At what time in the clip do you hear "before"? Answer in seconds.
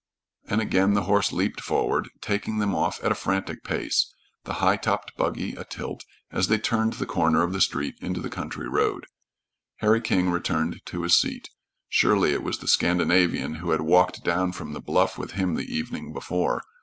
16.13-16.63